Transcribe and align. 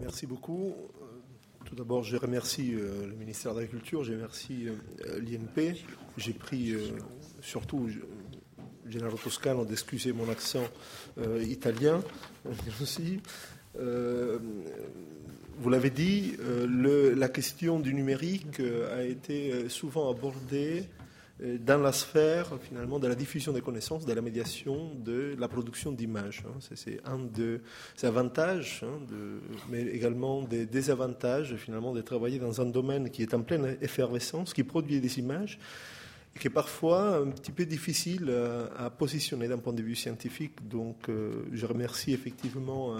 Merci 0.00 0.26
beaucoup. 0.26 0.74
Tout 1.64 1.74
d'abord, 1.74 2.02
je 2.02 2.16
remercie 2.16 2.72
le 2.72 3.14
ministère 3.16 3.54
de 3.54 3.60
l'Agriculture, 3.60 4.02
je 4.02 4.12
remercie 4.12 4.66
l'INP. 5.20 5.76
J'ai 6.16 6.32
pris 6.32 6.74
surtout 7.40 7.88
Gennaro 8.90 9.16
Toscano 9.16 9.64
d'excuser 9.64 10.12
mon 10.12 10.28
accent 10.28 10.64
euh, 11.18 11.42
italien 11.42 12.02
aussi. 12.82 13.20
Euh, 13.78 14.38
vous 15.58 15.70
l'avez 15.70 15.90
dit, 15.90 16.34
euh, 16.40 17.14
la 17.14 17.28
question 17.28 17.78
du 17.78 17.94
numérique 17.94 18.60
a 18.92 19.04
été 19.04 19.68
souvent 19.68 20.10
abordée 20.10 20.84
dans 21.40 21.78
la 21.78 21.92
sphère 21.92 22.58
finalement 22.60 22.98
de 22.98 23.06
la 23.06 23.14
diffusion 23.14 23.52
des 23.52 23.60
connaissances, 23.60 24.04
de 24.04 24.12
la 24.12 24.20
médiation, 24.20 24.94
de 24.94 25.34
la 25.38 25.48
production 25.48 25.92
d'images. 25.92 26.42
Hein. 26.46 26.58
C'est 26.74 27.00
un 27.04 27.18
des 27.18 27.60
avantages, 28.02 28.84
hein, 28.84 28.98
mais 29.70 29.82
également 29.82 30.42
des 30.42 30.66
désavantages 30.66 31.56
finalement 31.56 31.92
de 31.92 32.02
travailler 32.02 32.38
dans 32.38 32.60
un 32.60 32.66
domaine 32.66 33.10
qui 33.10 33.22
est 33.22 33.34
en 33.34 33.42
pleine 33.42 33.76
effervescence, 33.80 34.52
qui 34.52 34.64
produit 34.64 35.00
des 35.00 35.18
images 35.18 35.58
et 36.36 36.38
qui 36.38 36.46
est 36.46 36.50
parfois 36.50 37.16
un 37.16 37.30
petit 37.30 37.52
peu 37.52 37.64
difficile 37.64 38.26
euh, 38.28 38.68
à, 38.76 38.90
positionner 38.90 39.48
d'un 39.48 39.58
point 39.58 39.72
de 39.72 39.82
vue 39.82 39.96
scientifique. 39.96 40.68
Donc, 40.68 41.08
euh, 41.08 41.42
je 41.52 41.66
remercie 41.66 42.12
effectivement 42.12 42.96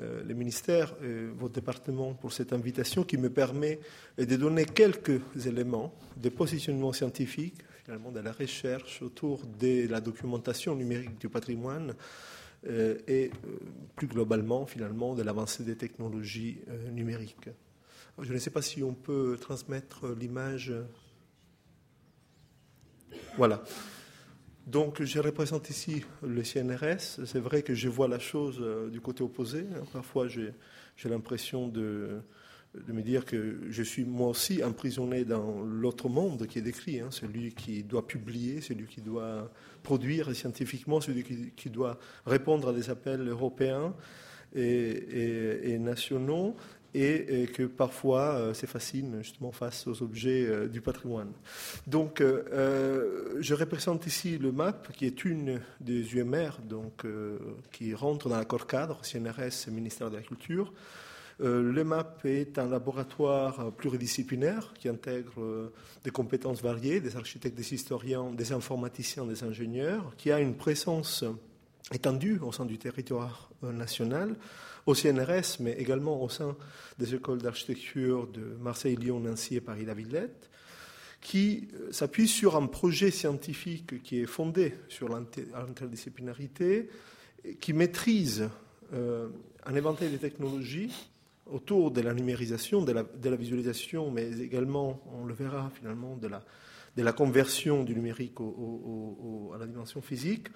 euh, 0.00 0.22
les 0.24 0.34
ministères 0.34 0.94
et 1.02 1.26
votre 1.26 1.54
département 1.54 2.14
pour 2.14 2.32
cette 2.32 2.52
invitation 2.52 3.02
qui 3.04 3.16
me 3.16 3.30
permet 3.30 3.80
de 4.16 4.36
donner 4.36 4.64
quelques 4.64 5.20
éléments 5.46 5.94
de 6.16 6.28
positionnement 6.28 6.92
scientifique, 6.92 7.56
finalement, 7.84 8.10
de 8.10 8.20
la 8.20 8.32
recherche 8.32 9.02
autour 9.02 9.44
de 9.58 9.88
la 9.88 10.00
documentation 10.00 10.74
numérique 10.74 11.18
du 11.18 11.28
patrimoine 11.28 11.94
et 13.06 13.30
plus 13.94 14.08
globalement, 14.08 14.66
finalement, 14.66 15.14
de 15.14 15.22
l'avancée 15.22 15.62
des 15.62 15.76
technologies 15.76 16.58
numériques. 16.90 17.48
Je 18.20 18.32
ne 18.32 18.38
sais 18.38 18.50
pas 18.50 18.62
si 18.62 18.82
on 18.82 18.94
peut 18.94 19.38
transmettre 19.40 20.08
l'image. 20.08 20.74
Voilà. 23.36 23.62
Donc 24.68 25.02
je 25.02 25.18
représente 25.18 25.70
ici 25.70 26.04
le 26.22 26.42
CNRS. 26.42 27.24
C'est 27.24 27.38
vrai 27.38 27.62
que 27.62 27.72
je 27.72 27.88
vois 27.88 28.06
la 28.06 28.18
chose 28.18 28.58
euh, 28.60 28.90
du 28.90 29.00
côté 29.00 29.24
opposé. 29.24 29.60
Hein. 29.60 29.82
Parfois 29.94 30.28
j'ai 30.28 30.52
l'impression 31.06 31.68
de, 31.68 32.20
me 32.86 33.00
dire 33.00 33.24
que 33.24 33.60
je 33.70 33.82
suis 33.82 34.04
moi 34.04 34.28
aussi 34.28 34.62
emprisonné 34.62 35.24
dans 35.24 35.62
l'autre 35.62 36.10
monde 36.10 36.46
qui 36.46 36.58
est 36.58 36.62
décrit, 36.62 37.00
hein. 37.00 37.08
celui 37.10 37.54
qui 37.54 37.82
doit 37.82 38.06
publier, 38.06 38.60
celui 38.60 38.84
qui 38.84 39.00
doit 39.00 39.50
produire 39.82 40.36
scientifiquement, 40.36 41.00
celui 41.00 41.22
qui, 41.56 41.70
doit 41.70 41.98
répondre 42.26 42.68
à 42.68 42.72
des 42.74 42.90
appels 42.90 43.26
européens 43.26 43.94
et 44.54 45.78
nationaux 45.78 46.56
et, 46.94 47.46
que 47.54 47.64
parfois 47.64 48.34
euh, 48.34 48.54
c'est 48.54 48.66
facile 48.66 49.06
justement 49.20 49.52
face 49.52 49.86
aux 49.86 50.02
objets 50.02 50.46
euh, 50.46 50.68
du 50.68 50.80
patrimoine. 50.80 51.32
Donc, 51.86 52.20
euh, 52.20 53.36
je 53.40 53.54
représente 53.54 54.06
ici 54.06 54.38
le 54.38 54.52
MAP, 54.52 54.92
qui 54.92 55.06
est 55.06 55.24
une 55.24 55.60
des 55.80 56.16
UMR, 56.16 56.58
donc, 56.64 57.04
qui 57.72 57.94
rentre 57.94 58.28
dans 58.28 58.36
l'accord 58.36 58.66
cadre 58.66 59.00
CNRS 59.02 59.70
ministère 59.70 60.10
de 60.10 60.16
la 60.16 60.22
Culture. 60.22 60.72
le 61.40 61.84
MAP 61.84 62.24
est 62.24 62.58
un 62.58 62.68
laboratoire 62.68 63.72
pluridisciplinaire 63.72 64.72
qui 64.78 64.88
intègre 64.88 65.70
des 66.04 66.10
compétences 66.10 66.62
variées, 66.62 67.00
des 67.00 67.16
architectes, 67.16 67.56
des 67.56 67.74
historiens, 67.74 68.30
des 68.32 68.52
informaticiens, 68.52 69.24
des 69.24 69.44
ingénieurs, 69.44 70.14
qui 70.16 70.32
a 70.32 70.40
une 70.40 70.54
présence 70.54 71.24
étendue 71.92 72.38
au 72.40 72.52
sein 72.52 72.64
du 72.64 72.78
territoire 72.78 73.50
national 73.62 74.36
au 74.88 74.94
CNRS, 74.94 75.60
mais 75.60 75.72
également 75.72 76.22
au 76.22 76.30
sein 76.30 76.56
des 76.98 77.14
écoles 77.14 77.42
d'architecture 77.42 78.26
de 78.26 78.40
Marseille, 78.58 78.96
Lyon, 78.96 79.20
Nancy 79.20 79.56
et 79.56 79.60
Paris-La 79.60 79.92
Villette, 79.92 80.48
qui 81.20 81.68
euh, 81.74 81.92
s'appuie 81.92 82.26
sur 82.26 82.56
un 82.56 82.66
projet 82.66 83.10
scientifique 83.10 84.02
qui 84.02 84.20
est 84.20 84.26
fondé 84.26 84.72
sur 84.88 85.10
l'interdisciplinarité, 85.10 86.88
qui 87.60 87.74
maîtrise 87.74 88.48
euh, 88.94 89.28
un 89.66 89.74
éventail 89.74 90.10
de 90.10 90.16
technologies 90.16 91.10
autour 91.44 91.90
de 91.90 92.00
la 92.00 92.14
numérisation, 92.14 92.80
de 92.80 92.92
la, 92.92 93.36
visualisation, 93.36 94.10
mais 94.10 94.40
également, 94.40 95.02
on 95.20 95.26
le 95.26 95.34
verra 95.34 95.70
finalement, 95.78 96.16
de 96.16 96.28
la, 96.28 96.42
de 96.98 97.04
la 97.04 97.12
conversion 97.12 97.84
du 97.84 97.94
numérique 97.94 98.40
à 99.54 99.58
la 99.58 99.66
dimension 99.66 100.02
physique, 100.02 100.48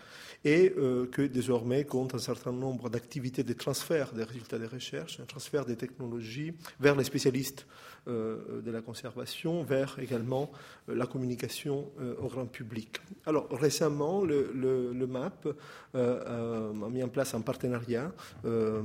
et 0.44 0.74
euh, 0.76 1.06
que 1.06 1.22
désormais 1.22 1.84
compte 1.84 2.16
un 2.16 2.18
certain 2.18 2.50
nombre 2.50 2.90
d'activités 2.90 3.44
de 3.44 3.52
transfert 3.52 4.12
des 4.12 4.24
résultats 4.24 4.58
des 4.58 4.66
recherches, 4.66 5.20
un 5.20 5.24
transfert 5.24 5.64
des 5.64 5.76
technologies 5.76 6.52
vers 6.80 6.96
les 6.96 7.04
spécialistes 7.04 7.68
euh, 8.08 8.60
de 8.60 8.70
la 8.72 8.80
conservation, 8.80 9.62
vers 9.62 9.96
également 10.00 10.50
euh, 10.88 10.96
la 10.96 11.06
communication 11.06 11.92
au 12.20 12.26
grand 12.26 12.46
public. 12.46 13.00
Alors 13.24 13.48
récemment, 13.52 14.24
le, 14.24 15.06
MAP 15.06 15.46
a 15.94 16.88
mis 16.90 17.04
en 17.04 17.08
place 17.08 17.34
un 17.34 17.40
partenariat 17.40 18.10
que 18.42 18.82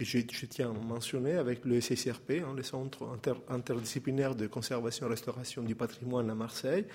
je, 0.00 0.46
tiens 0.46 0.70
à 0.70 0.86
mentionner 0.86 1.34
avec 1.34 1.64
le 1.64 1.80
CCRP, 1.80 2.42
hein, 2.44 2.52
le 2.54 2.62
Centre 2.62 3.18
interdisciplinaire 3.48 4.34
de 4.34 4.46
conservation 4.46 5.06
et 5.06 5.10
restauration 5.10 5.62
du 5.62 5.74
patrimoine 5.74 6.17
à 6.18 6.34
Marseille, 6.34 6.86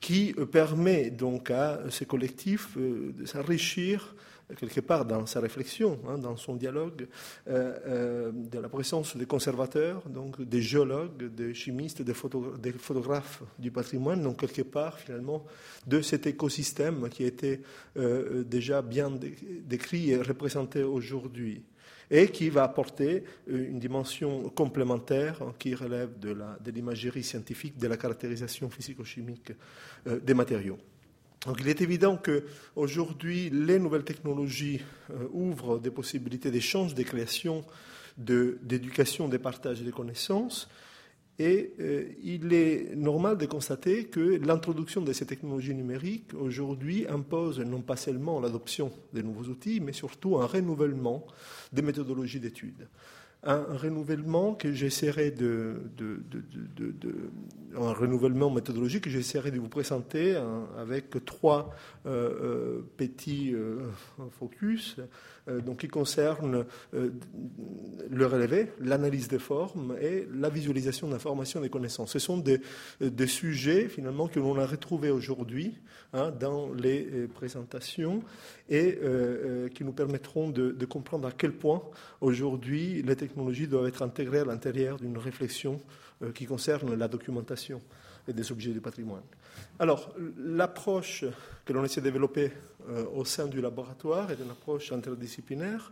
qui 0.00 0.34
euh, 0.38 0.46
permet 0.46 1.10
donc 1.10 1.50
à 1.50 1.80
ces 1.90 2.06
collectifs 2.06 2.76
euh, 2.76 3.12
de 3.12 3.26
s'enrichir 3.26 4.14
quelque 4.58 4.80
part 4.80 5.04
dans 5.04 5.26
sa 5.26 5.38
réflexion, 5.38 6.00
hein, 6.08 6.18
dans 6.18 6.36
son 6.36 6.56
dialogue, 6.56 7.06
euh, 7.46 8.32
de 8.32 8.58
la 8.58 8.68
présence 8.68 9.16
des 9.16 9.26
conservateurs, 9.26 10.02
donc 10.08 10.42
des 10.42 10.60
géologues, 10.60 11.32
des 11.32 11.54
chimistes, 11.54 12.02
des, 12.02 12.14
des, 12.58 12.72
photographes 12.72 13.44
du 13.60 13.70
patrimoine, 13.70 14.20
donc 14.20 14.40
quelque 14.40 14.62
part 14.62 14.98
finalement 14.98 15.44
de 15.86 16.02
cet 16.02 16.26
écosystème 16.26 17.08
qui 17.10 17.22
été 17.22 17.60
déjà 17.94 18.82
bien 18.82 19.12
décrit 19.62 20.10
et 20.10 20.20
représenté 20.20 20.82
aujourd'hui 20.82 21.62
et 22.10 22.28
qui 22.28 22.50
va 22.50 22.64
apporter 22.64 23.24
euh, 23.48 23.68
une 23.68 23.78
dimension 23.78 24.48
complémentaire 24.50 25.40
qui 25.58 25.74
relève 25.74 26.18
de 26.18 26.70
l'imagerie 26.70 27.22
scientifique, 27.22 27.78
de 27.78 27.86
la 27.86 27.96
caractérisation 27.96 28.68
physico-chimique 28.68 29.52
euh, 30.06 30.18
des 30.20 30.34
matériaux. 30.34 30.78
Donc 31.46 31.58
il 31.60 31.68
est 31.68 31.80
évident 31.80 32.18
qu'aujourd'hui, 32.18 33.48
les 33.50 33.78
nouvelles 33.78 34.04
technologies 34.04 34.80
euh, 35.10 35.26
ouvrent 35.32 35.78
des 35.78 35.90
possibilités 35.90 36.50
d'échange, 36.50 36.94
de 36.94 37.02
création, 37.02 37.64
d'éducation, 38.18 39.28
de, 39.28 39.38
partage 39.38 39.80
des 39.80 39.92
connaissances, 39.92 40.68
et 41.40 41.72
euh, 41.80 42.04
il 42.22 42.52
est 42.52 42.94
normal 42.94 43.38
de 43.38 43.46
constater 43.46 44.04
que 44.04 44.38
l'introduction 44.46 45.00
de 45.00 45.10
ces 45.14 45.24
technologies 45.24 45.74
numériques 45.74 46.34
aujourd'hui 46.34 47.06
impose 47.08 47.60
non 47.60 47.80
pas 47.80 47.96
seulement 47.96 48.40
l'adoption 48.40 48.92
de 49.14 49.22
nouveaux 49.22 49.44
outils, 49.44 49.80
mais 49.80 49.94
surtout 49.94 50.36
un 50.36 50.44
renouvellement 50.44 51.26
des 51.72 51.80
méthodologies 51.80 52.40
d'études. 52.40 52.88
Un 53.42 53.64
renouvellement 53.70 54.54
que 54.54 54.70
j'essaierai 54.74 55.30
de, 55.30 55.80
un 57.74 57.92
renouvellement 57.94 58.50
méthodologique 58.50 59.04
que 59.04 59.10
j'essaierai 59.10 59.50
de 59.50 59.58
vous 59.58 59.70
présenter 59.70 60.36
hein, 60.36 60.68
avec 60.76 61.24
trois 61.24 61.74
euh, 62.04 62.10
euh, 62.42 62.82
petits 62.98 63.54
focus 64.38 64.96
donc 65.64 65.78
qui 65.78 65.88
concernent 65.88 66.64
le 66.92 68.26
relevé, 68.26 68.72
l'analyse 68.80 69.28
des 69.28 69.38
formes 69.38 69.96
et 70.00 70.26
la 70.32 70.48
visualisation 70.48 71.08
d'informations 71.08 71.60
et 71.60 71.64
des 71.64 71.70
connaissances. 71.70 72.12
Ce 72.12 72.18
sont 72.18 72.38
des, 72.38 72.60
sujets 73.26 73.88
finalement 73.88 74.28
que 74.28 74.38
l'on 74.38 74.58
a 74.58 74.66
retrouvés 74.66 75.10
aujourd'hui 75.10 75.74
hein, 76.12 76.30
dans 76.30 76.72
les 76.72 77.28
présentations 77.34 78.22
et 78.68 78.98
qui 79.74 79.84
nous 79.84 79.92
permettront 79.92 80.50
de, 80.50 80.84
comprendre 80.84 81.28
à 81.28 81.32
quel 81.32 81.52
point 81.52 81.82
aujourd'hui 82.20 83.02
les 83.02 83.16
technologies 83.16 83.66
doivent 83.66 83.88
être 83.88 84.02
intégrées 84.02 84.40
à 84.40 84.44
l'intérieur 84.44 84.98
d'une 84.98 85.18
réflexion 85.18 85.80
euh, 86.22 86.32
qui 86.32 86.46
concerne 86.46 86.94
la 86.94 87.08
documentation 87.08 87.80
des 88.28 88.52
objets 88.52 88.72
du 88.72 88.80
patrimoine. 88.80 89.22
Alors, 89.78 90.14
l'approche 90.38 91.24
que 91.64 91.72
l'on 91.72 91.84
essaie 91.84 92.00
de 92.00 92.06
développer 92.06 92.52
euh, 92.88 93.04
au 93.14 93.24
sein 93.24 93.46
du 93.46 93.60
laboratoire 93.60 94.30
est 94.30 94.38
une 94.42 94.50
approche 94.50 94.92
interdisciplinaire, 94.92 95.90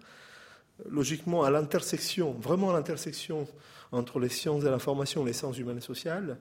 logiquement 0.89 1.45
à 1.45 1.51
l'intersection, 1.51 2.33
vraiment 2.33 2.71
à 2.71 2.75
l'intersection 2.75 3.47
entre 3.93 4.21
les 4.21 4.29
sciences 4.29 4.63
de 4.63 4.69
l'information, 4.69 5.25
les 5.25 5.33
sciences 5.33 5.59
humaines 5.59 5.79
et 5.79 5.83
sociales, 5.83 6.37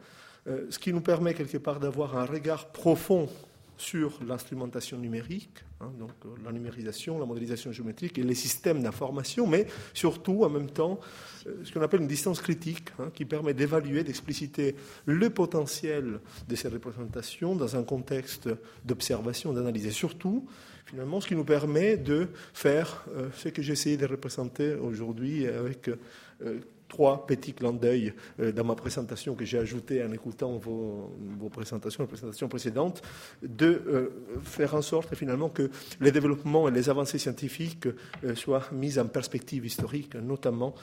euh, 0.47 0.67
ce 0.69 0.79
qui 0.79 0.93
nous 0.93 1.01
permet 1.01 1.33
quelque 1.33 1.57
part 1.57 1.79
d'avoir 1.79 2.17
un 2.17 2.25
regard 2.25 2.67
profond 2.67 3.29
sur 3.77 4.19
l'instrumentation 4.27 4.97
numérique, 4.97 5.63
hein, 5.79 5.91
donc 5.99 6.11
euh, 6.25 6.29
la 6.43 6.51
numérisation, 6.51 7.19
la 7.19 7.25
modélisation 7.25 7.71
géométrique 7.71 8.17
et 8.17 8.23
les 8.23 8.35
systèmes 8.35 8.81
d'information, 8.81 9.47
mais 9.47 9.67
surtout 9.93 10.43
en 10.43 10.49
même 10.49 10.69
temps 10.69 10.99
euh, 11.45 11.63
ce 11.63 11.71
qu'on 11.71 11.81
appelle 11.81 12.01
une 12.01 12.07
distance 12.07 12.41
critique 12.41 12.89
hein, 12.99 13.11
qui 13.13 13.25
permet 13.25 13.53
d'évaluer, 13.53 14.03
d'expliciter 14.03 14.75
le 15.05 15.29
potentiel 15.29 16.19
de 16.47 16.55
ces 16.55 16.67
représentations 16.67 17.55
dans 17.55 17.75
un 17.75 17.83
contexte 17.83 18.49
d'observation, 18.83 19.53
d'analyse. 19.53 19.85
Et 19.85 19.91
surtout 19.91 20.47
finalement 20.85 21.21
ce 21.21 21.27
qui 21.27 21.35
nous 21.35 21.45
permet 21.45 21.97
de 21.97 22.29
faire 22.53 23.05
euh, 23.15 23.29
ce 23.35 23.49
que 23.49 23.61
j'ai 23.61 23.73
essayé 23.73 23.97
de 23.97 24.05
représenter 24.05 24.73
aujourd'hui 24.73 25.45
avec 25.47 25.89
trois 26.87 27.25
petits 27.25 27.53
clins 27.53 27.73
d'œil 27.73 28.13
euh, 28.39 28.51
dans 28.51 28.63
ma 28.63 28.75
présentation 28.75 29.35
que 29.35 29.45
j'ai 29.45 29.57
ajouté 29.57 30.03
en 30.03 30.11
écoutant 30.11 30.57
vos, 30.57 31.11
présentations, 31.51 32.03
les 32.03 32.07
présentations 32.07 32.47
précédentes, 32.47 33.01
de 33.41 33.81
euh, 33.87 34.09
faire 34.43 34.75
en 34.75 34.81
sorte 34.81 35.15
finalement 35.15 35.49
que 35.49 35.69
les 36.01 36.11
développements 36.11 36.67
et 36.67 36.71
les 36.71 36.89
avancées 36.89 37.17
scientifiques 37.17 37.87
euh, 38.23 38.35
soient 38.35 38.67
mis 38.71 38.99
en 38.99 39.07
perspective 39.07 39.65
historique, 39.65 40.15
notamment 40.15 40.75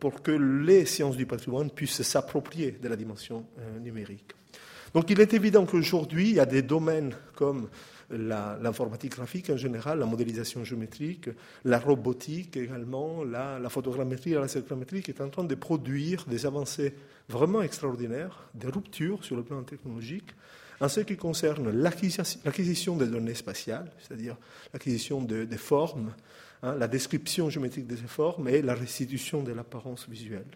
pour 0.00 0.22
que 0.22 0.30
les 0.30 0.84
sciences 0.86 1.16
du 1.16 1.26
patrimoine 1.26 1.70
puissent 1.70 2.02
s'approprier 2.02 2.72
de 2.72 2.88
la 2.88 2.96
dimension 2.96 3.44
numérique. 3.82 4.34
Donc 4.96 5.10
il 5.10 5.20
est 5.20 5.34
évident 5.34 5.66
qu'aujourd'hui, 5.66 6.30
il 6.30 6.36
y 6.36 6.40
a 6.40 6.46
des 6.46 6.62
domaines 6.62 7.14
comme 7.34 7.68
l'informatique 8.08 9.12
graphique 9.12 9.50
en 9.50 9.56
général, 9.58 9.98
la 9.98 10.06
modélisation 10.06 10.64
géométrique, 10.64 11.28
la 11.66 11.78
robotique 11.78 12.56
également, 12.56 13.22
la, 13.22 13.58
la 13.58 13.68
photogrammétrie, 13.68 14.30
la 14.30 14.40
lasergrammétrie, 14.40 15.02
qui 15.02 15.10
est 15.10 15.20
en 15.20 15.28
train 15.28 15.44
de 15.44 15.54
produire 15.54 16.24
des 16.26 16.46
avancées 16.46 16.94
vraiment 17.28 17.60
extraordinaires, 17.60 18.48
des 18.54 18.68
ruptures 18.68 19.22
sur 19.22 19.36
le 19.36 19.42
plan 19.42 19.62
technologique, 19.64 20.30
en 20.80 20.88
ce 20.88 21.00
qui 21.00 21.18
concerne 21.18 21.70
l'acquisition 21.72 22.96
des 22.96 23.08
données 23.08 23.34
spatiales, 23.34 23.92
c'est-à-dire 23.98 24.38
l'acquisition 24.72 25.20
des 25.20 25.44
de 25.44 25.56
formes, 25.58 26.14
hein, 26.62 26.74
la 26.74 26.88
description 26.88 27.50
géométrique 27.50 27.86
de 27.86 27.96
ces 27.96 28.06
formes 28.08 28.48
et 28.48 28.62
la 28.62 28.74
restitution 28.74 29.42
de 29.42 29.52
l'apparence 29.52 30.08
visuelle. 30.08 30.46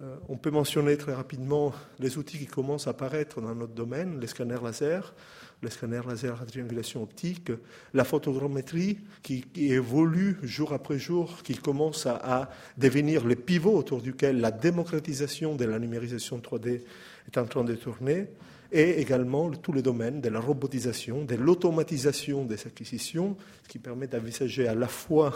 Euh, 0.00 0.16
on 0.28 0.36
peut 0.36 0.52
mentionner 0.52 0.96
très 0.96 1.12
rapidement 1.12 1.72
les 1.98 2.18
outils 2.18 2.38
qui 2.38 2.46
commencent 2.46 2.86
à 2.86 2.90
apparaître 2.90 3.40
dans 3.40 3.52
notre 3.54 3.72
domaine, 3.72 4.20
les 4.20 4.28
scanners 4.28 4.62
laser, 4.62 5.12
les 5.60 5.70
scanners 5.70 6.02
laser 6.06 6.40
à 6.40 6.46
triangulation 6.46 7.02
optique, 7.02 7.50
la 7.94 8.04
photogrammétrie 8.04 8.98
qui, 9.24 9.44
évolue 9.56 10.38
jour 10.44 10.72
après 10.72 11.00
jour, 11.00 11.42
qui 11.42 11.56
commence 11.56 12.06
à, 12.06 12.48
devenir 12.76 13.24
le 13.24 13.34
pivot 13.34 13.76
autour 13.76 14.00
duquel 14.00 14.40
la 14.40 14.52
démocratisation 14.52 15.56
de 15.56 15.64
la 15.64 15.80
numérisation 15.80 16.38
3D 16.38 16.80
est 17.26 17.38
en 17.38 17.46
train 17.46 17.64
de 17.64 17.74
tourner, 17.74 18.28
et 18.70 19.00
également 19.00 19.50
tous 19.50 19.72
les 19.72 19.82
domaines 19.82 20.20
de 20.20 20.28
la 20.28 20.38
robotisation, 20.38 21.24
de 21.24 21.34
l'automatisation 21.34 22.44
des 22.44 22.68
acquisitions, 22.68 23.36
ce 23.64 23.68
qui 23.68 23.80
permet 23.80 24.06
d'envisager 24.06 24.68
à 24.68 24.76
la 24.76 24.86
fois 24.86 25.34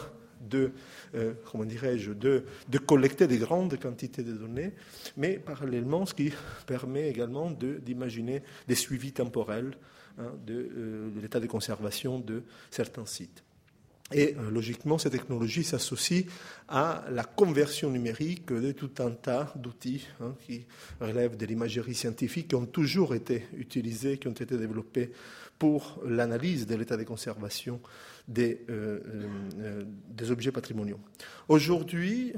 de, 0.48 0.72
euh, 1.14 1.34
comment 1.50 1.64
dirais-je, 1.64 2.12
de, 2.12 2.44
de, 2.68 2.78
collecter 2.78 3.26
des 3.26 3.38
grandes 3.38 3.78
quantités 3.78 4.22
de 4.22 4.32
données, 4.32 4.72
mais 5.16 5.38
parallèlement, 5.38 6.06
ce 6.06 6.14
qui 6.14 6.32
permet 6.66 7.08
également 7.08 7.50
d'imaginer 7.50 8.42
des 8.68 8.74
suivis 8.74 9.12
temporels 9.12 9.76
hein, 10.18 10.32
euh, 10.50 11.10
de, 11.14 11.20
l'état 11.20 11.40
de 11.40 11.46
conservation 11.46 12.18
de 12.18 12.42
certains 12.70 13.06
sites. 13.06 13.42
Et 14.14 14.36
euh, 14.38 14.50
logiquement, 14.50 14.98
ces 14.98 15.10
technologies 15.10 15.64
s'associent 15.64 16.24
à 16.68 17.04
la 17.10 17.24
conversion 17.24 17.90
numérique 17.90 18.52
de 18.52 18.72
tout 18.72 18.90
un 18.98 19.10
tas 19.10 19.52
d'outils 19.56 20.06
hein, 20.20 20.34
qui 20.46 20.66
relèvent 21.00 21.36
de 21.36 21.46
l'imagerie 21.46 21.94
scientifique, 21.94 22.48
qui 22.48 22.54
ont 22.54 22.66
toujours 22.66 23.14
été 23.14 23.46
utilisés, 23.56 24.18
qui 24.18 24.28
ont 24.28 24.32
été 24.32 24.56
développés 24.56 25.12
pour 25.58 26.00
l'analyse 26.04 26.66
de 26.66 26.74
l'état 26.74 26.96
de 26.96 27.04
conservation 27.04 27.80
des, 28.26 28.64
euh, 28.68 29.00
euh, 29.58 29.84
des 30.08 30.30
objets 30.30 30.52
patrimoniaux. 30.52 30.98
Aujourd'hui, 31.48 32.32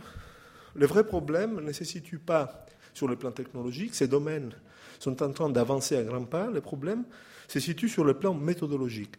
le 0.74 0.86
vrai 0.86 1.04
problème 1.06 1.60
ne 1.60 1.72
se 1.72 1.84
situe 1.84 2.18
pas 2.18 2.66
sur 2.94 3.08
le 3.08 3.16
plan 3.16 3.30
technologique. 3.32 3.94
Ces 3.94 4.08
domaines 4.08 4.52
sont 4.98 5.22
en 5.22 5.32
train 5.32 5.50
d'avancer 5.50 5.96
à 5.96 6.02
grands 6.02 6.24
pas. 6.24 6.50
Le 6.50 6.60
problème 6.60 7.04
se 7.48 7.60
situe 7.60 7.88
sur 7.88 8.04
le 8.04 8.14
plan 8.14 8.32
méthodologique. 8.32 9.16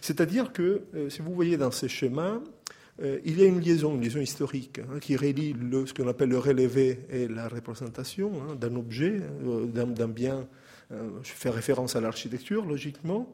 C'est-à-dire 0.00 0.52
que, 0.52 0.82
euh, 0.94 1.10
si 1.10 1.22
vous 1.22 1.32
voyez 1.32 1.56
dans 1.56 1.70
ces 1.70 1.88
schémas, 1.88 2.40
il 3.24 3.38
y 3.38 3.44
a 3.44 3.46
une 3.46 3.60
liaison, 3.60 3.94
une 3.94 4.02
liaison 4.02 4.18
historique, 4.18 4.80
hein, 4.80 4.98
qui 5.00 5.14
relie 5.14 5.52
le, 5.52 5.86
ce 5.86 5.94
qu'on 5.94 6.08
appelle 6.08 6.30
le 6.30 6.38
relevé 6.38 7.06
et 7.10 7.28
la 7.28 7.46
représentation 7.46 8.32
hein, 8.42 8.56
d'un 8.56 8.74
objet, 8.74 9.20
d'un 9.40 10.08
bien. 10.08 10.48
je 10.90 10.96
fais 11.22 11.48
référence 11.48 11.94
à 11.94 12.00
l'architecture, 12.00 12.66
logiquement 12.66 13.30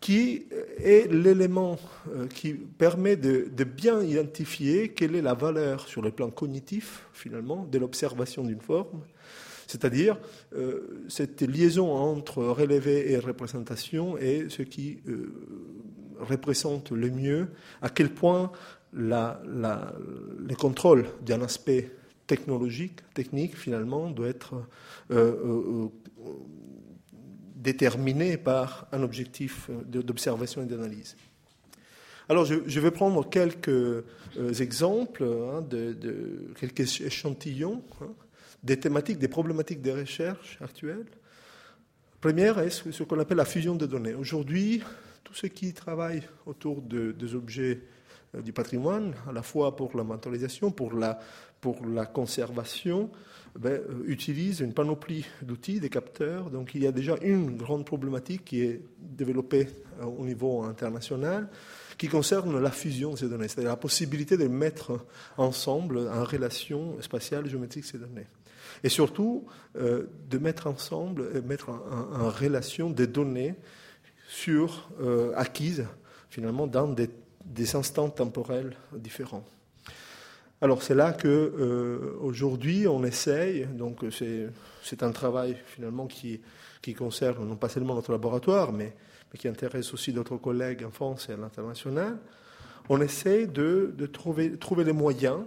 qui 0.00 0.46
est 0.78 1.10
l'élément 1.10 1.78
euh, 2.14 2.26
qui 2.26 2.52
permet 2.52 3.16
de, 3.16 3.64
bien 3.64 4.02
identifier 4.02 4.90
quelle 4.90 5.16
est 5.16 5.22
la 5.22 5.34
valeur 5.34 5.88
sur 5.88 6.02
le 6.02 6.10
plan 6.10 6.30
cognitif, 6.30 7.06
finalement, 7.12 7.64
de 7.64 7.78
l'observation 7.78 8.44
d'une 8.44 8.60
forme, 8.60 9.00
c'est-à-dire 9.66 10.18
euh, 10.54 11.06
cette 11.08 11.40
liaison 11.40 11.90
entre 11.90 12.44
relevé 12.44 13.12
et 13.12 13.18
représentation 13.18 14.18
est 14.18 14.50
ce 14.50 14.62
qui 14.62 14.98
euh, 15.08 15.32
représente 16.20 16.90
le 16.90 17.10
mieux 17.10 17.48
à 17.80 17.88
quel 17.88 18.10
point 18.10 18.52
la, 18.92 19.40
le 19.46 20.54
contrôle 20.54 21.06
d'un 21.24 21.40
aspect 21.40 21.90
technologique, 22.26 23.00
technique, 23.14 23.56
finalement, 23.56 24.10
doit 24.10 24.28
être 24.28 24.54
déterminé 27.64 28.36
par 28.36 28.86
un 28.92 29.02
objectif 29.02 29.70
d'observation 29.86 30.62
et 30.62 30.66
d'analyse. 30.66 31.16
Alors, 32.28 32.44
je, 32.44 32.80
vais 32.80 32.90
prendre 32.90 33.28
quelques 33.28 33.68
euh, 33.68 34.04
exemples, 34.60 35.24
hein, 35.24 35.64
quelques 36.58 37.00
échantillons 37.00 37.82
hein, 38.00 38.12
des 38.62 38.78
thématiques, 38.78 39.18
des 39.18 39.28
problématiques 39.28 39.82
de 39.82 39.90
recherche 39.90 40.58
actuelles. 40.62 41.06
Première 42.20 42.58
est 42.60 42.70
ce, 42.70 43.02
qu'on 43.02 43.18
appelle 43.18 43.36
la 43.36 43.44
fusion 43.44 43.74
de 43.74 43.86
données. 43.86 44.14
Aujourd'hui, 44.14 44.82
tous 45.22 45.34
ceux 45.34 45.48
qui 45.48 45.74
travaillent 45.74 46.22
autour 46.46 46.80
des 46.80 47.34
objets 47.34 47.80
euh, 48.34 48.40
du 48.40 48.52
patrimoine, 48.52 49.14
à 49.28 49.32
la 49.32 49.42
fois 49.42 49.76
pour 49.76 49.96
la 49.96 50.04
mentalisation, 50.04 50.70
pour 50.70 50.94
la, 50.94 51.18
pour 51.64 51.86
la 51.86 52.04
conservation, 52.04 53.08
ben, 53.58 53.72
euh, 53.72 54.04
utilise 54.06 54.60
une 54.60 54.74
panoplie 54.74 55.24
d'outils, 55.40 55.80
des 55.80 55.88
capteurs. 55.88 56.50
Donc 56.50 56.74
il 56.74 56.82
y 56.82 56.86
a 56.86 56.92
déjà 56.92 57.16
une 57.22 57.56
grande 57.56 57.86
problématique 57.86 58.44
qui 58.44 58.60
est 58.60 58.82
développée 58.98 59.70
euh, 60.02 60.04
au 60.04 60.26
niveau 60.26 60.62
international 60.62 61.48
qui 61.96 62.08
concerne 62.08 62.60
la 62.60 62.70
fusion 62.70 63.12
de 63.12 63.16
ces 63.16 63.30
données, 63.30 63.48
c'est-à-dire 63.48 63.70
la 63.70 63.78
possibilité 63.78 64.36
de 64.36 64.46
mettre 64.46 65.06
ensemble 65.38 66.00
en 66.00 66.22
relation 66.24 67.00
spatiale 67.00 67.48
géométrique 67.48 67.86
ces 67.86 67.96
données. 67.96 68.26
Et 68.82 68.90
surtout, 68.90 69.46
euh, 69.76 70.04
de 70.28 70.36
mettre 70.36 70.66
ensemble, 70.66 71.40
mettre 71.44 71.70
en, 71.70 72.28
relation 72.28 72.90
des 72.90 73.06
données 73.06 73.54
sur, 74.28 74.90
acquises 75.34 75.86
finalement 76.28 76.66
dans 76.66 76.88
des, 76.88 77.08
des 77.46 77.74
instants 77.74 78.10
temporels 78.10 78.76
différents. 78.92 79.46
Alors 80.64 80.82
c'est 80.82 80.94
là 80.94 81.12
que 81.12 81.28
euh, 81.28 82.16
aujourd'hui 82.22 82.88
on 82.88 83.04
essaye, 83.04 83.66
donc 83.66 84.02
c'est 84.82 85.02
un 85.02 85.12
travail 85.12 85.58
finalement 85.66 86.06
qui, 86.06 86.40
concerne 86.96 87.46
non 87.46 87.56
pas 87.56 87.68
seulement 87.68 87.94
notre 87.94 88.12
laboratoire, 88.12 88.72
mais, 88.72 88.94
qui 89.38 89.46
intéresse 89.46 89.92
aussi 89.92 90.14
d'autres 90.14 90.38
collègues 90.38 90.82
en 90.82 90.90
France 90.90 91.28
et 91.28 91.34
à 91.34 91.36
l'international. 91.36 92.16
On 92.88 92.98
essaye 93.02 93.46
de, 93.46 93.94
trouver, 94.10 94.56
les 94.82 94.92
moyens 94.94 95.40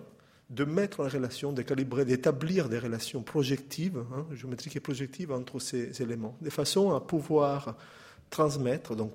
de 0.52 0.66
mettre 0.66 1.00
en 1.00 1.08
relation, 1.10 1.52
de 1.52 1.64
calibrer, 1.64 2.06
d'établir 2.06 2.70
des 2.70 2.78
relations 2.78 3.24
projectives, 3.24 4.04
hein, 4.14 4.24
géométriques 4.36 4.76
et 4.76 4.82
projectives 4.82 5.32
entre 5.32 5.58
ces 5.58 6.00
éléments, 6.00 6.38
de 6.42 6.52
façon 6.52 6.94
à 6.94 7.02
pouvoir 7.02 7.76
transmettre, 8.30 8.96
donc 8.96 9.14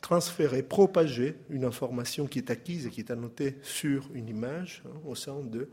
transférer, 0.00 0.62
propager 0.62 1.36
une 1.50 1.64
information 1.64 2.26
qui 2.26 2.38
est 2.38 2.50
acquise 2.50 2.86
et 2.86 2.90
qui 2.90 3.00
est 3.00 3.10
annotée 3.10 3.56
sur 3.62 4.08
une 4.14 4.28
image 4.28 4.82
hein, 4.86 4.96
au 5.06 5.14
sein 5.14 5.40
de 5.40 5.68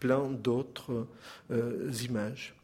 plein 0.00 0.30
d'autres 0.30 1.06
euh, 1.50 1.90
images. 2.04 2.54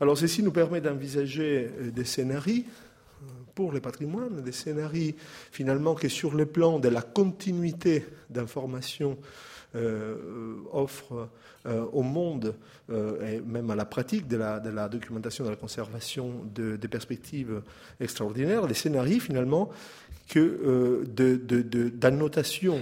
Alors 0.00 0.16
ceci 0.16 0.42
nous 0.42 0.52
permet 0.52 0.80
d'envisager 0.80 1.70
euh, 1.78 1.90
des 1.90 2.04
scénarios 2.04 2.64
euh, 2.64 3.26
pour 3.54 3.72
le 3.72 3.80
patrimoine, 3.80 4.42
des 4.42 4.52
scénarios 4.52 5.12
finalement 5.52 5.94
qui 5.94 6.08
sur 6.08 6.34
le 6.34 6.46
plan 6.46 6.78
de 6.78 6.88
la 6.88 7.02
continuité 7.02 8.06
d'informations 8.30 9.18
offre 10.72 11.28
euh, 11.66 11.84
au 11.92 12.02
monde 12.02 12.54
euh, 12.90 13.36
et 13.36 13.40
même 13.40 13.70
à 13.70 13.76
la 13.76 13.84
pratique 13.84 14.26
de 14.26 14.36
la, 14.36 14.88
documentation, 14.88 15.44
de 15.44 15.50
la 15.50 15.56
conservation 15.56 16.32
de, 16.54 16.76
des 16.76 16.88
perspectives 16.88 17.62
extraordinaires, 18.00 18.66
des 18.66 18.74
scénarios 18.74 19.20
finalement 19.20 19.70
que 20.28 21.04
d'annotation 21.94 22.80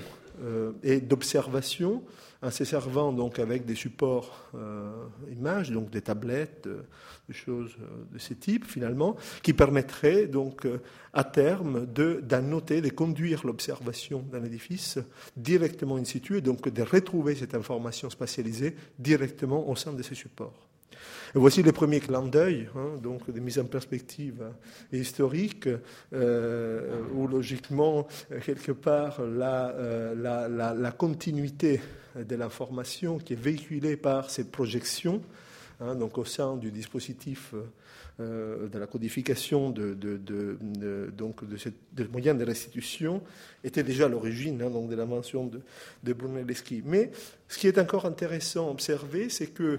et 0.85 1.01
d'observation 1.01 2.03
en 2.41 2.51
se 2.51 2.65
servant 2.65 3.13
donc 3.13 3.39
avec 3.39 3.67
des 3.67 3.75
supports 3.75 4.51
euh, 4.55 4.91
images, 5.31 5.71
donc 5.71 5.91
des 5.91 6.03
tablettes, 6.03 6.67
euh, 6.67 6.83
des 7.29 7.35
choses 7.35 7.75
euh, 7.81 8.05
de 8.13 8.19
ce 8.19 8.35
type 8.35 8.65
finalement, 8.65 9.17
qui 9.43 9.53
permettraient 9.53 10.27
donc 10.27 10.67
à 11.13 11.25
terme 11.25 11.87
d'annoter, 11.87 12.81
de, 12.81 12.89
de 12.89 12.95
conduire 12.95 13.45
l'observation 13.45 14.23
d'un 14.31 14.45
édifice 14.45 14.99
directement 15.37 15.97
in 15.97 16.05
situ 16.05 16.37
et 16.37 16.41
donc 16.41 16.69
de 16.69 16.83
retrouver 16.83 17.35
cette 17.35 17.55
information 17.55 18.09
spatialisée 18.09 18.77
directement 18.99 19.69
au 19.69 19.75
sein 19.75 19.93
de 19.93 20.03
ces 20.03 20.15
supports. 20.15 20.68
Voici 21.35 21.63
les 21.63 21.73
premiers 21.73 22.01
clins 22.01 22.23
d'œil, 22.23 22.69
hein, 22.75 22.99
donc 23.03 23.31
des 23.31 23.41
mises 23.41 23.59
en 23.59 23.65
perspective 23.65 24.45
historiques, 24.93 25.69
euh, 26.15 27.03
où 27.15 27.27
logiquement, 27.27 28.07
quelque 28.45 28.73
part, 28.73 29.21
la, 29.21 29.69
euh, 29.71 30.15
la, 30.75 30.93
continuité 30.93 31.81
de 32.17 32.35
l'information 32.35 33.19
qui 33.19 33.35
est 33.35 33.41
véhiculée 33.41 33.97
par 33.97 34.31
ces 34.31 34.45
projections, 34.45 35.21
hein, 35.81 35.95
donc 35.95 36.17
au 36.17 36.25
sein 36.25 36.57
du 36.57 36.71
dispositif 36.71 37.53
euh, 38.21 38.69
de 38.69 38.79
la 38.79 38.89
codification 38.89 39.71
de, 39.71 39.95
de, 39.95 40.17
de, 40.17 41.13
donc 41.17 41.49
de, 41.49 41.57
de 41.93 42.09
moyens 42.09 42.37
de 42.37 42.45
restitution, 42.45 43.23
était 43.63 43.85
déjà 43.85 44.07
à 44.07 44.09
l'origine 44.09 44.61
hein, 44.61 44.71
de 44.71 44.97
l'invention 44.97 45.47
de, 45.47 45.61
de 46.03 46.13
Brunelleschi. 46.15 46.83
Mais 46.85 47.13
ce 47.47 47.59
qui 47.59 47.69
est 47.69 47.79
encore 47.79 48.07
intéressant 48.07 48.67
à 48.67 48.71
observer, 48.73 49.29
c'est 49.29 49.49
que 49.49 49.79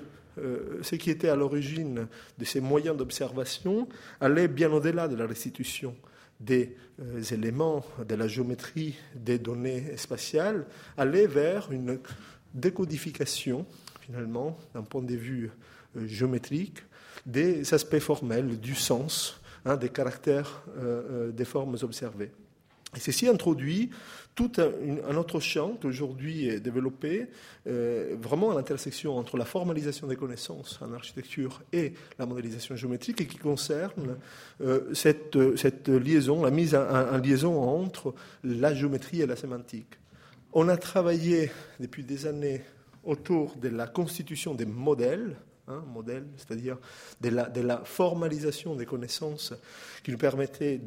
ce 0.81 0.95
qui 0.95 1.09
était 1.09 1.29
à 1.29 1.35
l'origine 1.35 2.07
de 2.37 2.45
ces 2.45 2.61
moyens 2.61 2.95
d'observation 2.95 3.87
allait 4.19 4.47
bien 4.47 4.71
au-delà 4.71 5.07
de 5.07 5.15
la 5.15 5.25
restitution 5.25 5.95
des 6.39 6.75
euh, 7.01 7.21
éléments 7.21 7.85
de 8.07 8.15
la 8.15 8.27
géométrie 8.27 8.95
des 9.15 9.39
données 9.39 9.97
spatiales, 9.97 10.65
allait 10.97 11.27
vers 11.27 11.71
une 11.71 11.99
décodification, 12.53 13.65
finalement, 14.01 14.57
d'un 14.73 14.83
point 14.83 15.01
de 15.01 15.15
vue 15.15 15.51
euh, 15.97 16.07
géométrique, 16.07 16.79
des 17.25 17.73
aspects 17.73 17.99
formels, 17.99 18.59
du 18.59 18.75
sens, 18.75 19.41
hein, 19.65 19.75
des 19.75 19.89
caractères 19.89 20.63
euh, 20.77 21.31
des 21.31 21.45
formes 21.45 21.77
observées. 21.81 22.31
Et 22.95 22.99
ceci 22.99 23.27
introduit 23.27 23.89
tout 24.35 24.51
un, 24.57 25.15
autre 25.15 25.39
champ 25.39 25.73
qui 25.81 25.87
aujourd'hui 25.87 26.47
est 26.47 26.61
développé, 26.61 27.27
euh, 27.67 28.15
vraiment 28.21 28.51
à 28.51 28.55
l'intersection 28.55 29.17
entre 29.17 29.35
la 29.35 29.43
formalisation 29.43 30.07
des 30.07 30.15
connaissances 30.15 30.79
en 30.81 30.93
architecture 30.93 31.61
et 31.73 31.93
la 32.17 32.25
modélisation 32.25 32.75
géométrique, 32.75 33.19
et 33.19 33.27
qui 33.27 33.37
concerne 33.37 34.17
euh, 34.61 34.93
cette, 34.93 35.37
cette, 35.57 35.89
liaison, 35.89 36.41
la 36.43 36.51
mise 36.51 36.73
en, 36.73 36.87
en, 36.87 37.17
liaison 37.17 37.61
entre 37.61 38.15
la 38.43 38.73
géométrie 38.73 39.21
et 39.21 39.27
la 39.27 39.35
sémantique. 39.35 39.99
On 40.53 40.69
a 40.69 40.77
travaillé 40.77 41.51
depuis 41.79 42.03
des 42.03 42.25
années 42.25 42.61
autour 43.03 43.55
de 43.57 43.67
la 43.67 43.87
constitution 43.87 44.55
des 44.55 44.65
modèles 44.65 45.35
hein, 45.69 45.83
modèle, 45.87 46.25
c'est-à-dire 46.37 46.77
de 47.21 47.61
la, 47.61 47.81
formalisation 47.83 48.75
des 48.75 48.85
connaissances 48.85 49.53
qui 50.03 50.11
nous 50.11 50.17
permettait 50.17 50.79